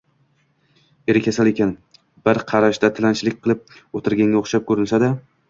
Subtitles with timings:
[1.13, 1.73] eri kasal ekan,
[2.29, 3.63] bir qarashda tilanchilik qilib
[4.01, 5.15] o‘tirganga o‘xshab ko‘rinsa-da